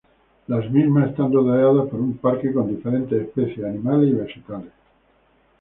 [0.47, 4.71] Las mismas están rodeadas por un parque con diferentes especies animales y vegetales.